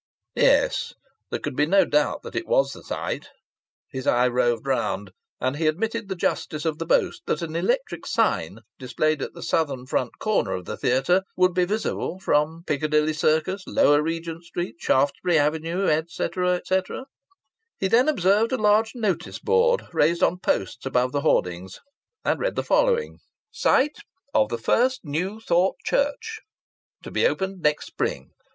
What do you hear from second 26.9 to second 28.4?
to be opened next Spring.